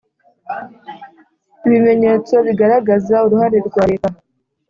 ibimenyetso 1.65 2.35
bigaragaza 2.45 3.15
uruhare 3.25 3.57
rwa 3.67 3.83
Leta 3.91 4.09